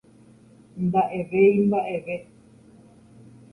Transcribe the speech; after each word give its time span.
nda'evéimba'eve 0.85 2.15